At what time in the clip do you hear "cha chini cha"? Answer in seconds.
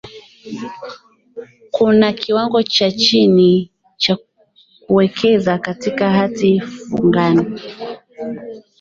2.63-4.17